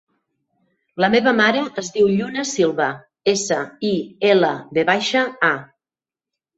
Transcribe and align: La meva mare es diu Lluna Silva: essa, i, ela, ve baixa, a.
La 1.05 1.09
meva 1.15 1.33
mare 1.41 1.61
es 1.83 1.91
diu 1.99 2.09
Lluna 2.15 2.47
Silva: 2.53 2.89
essa, 3.37 3.61
i, 3.93 3.95
ela, 4.35 4.53
ve 4.81 4.91
baixa, 4.93 5.27
a. 5.55 5.57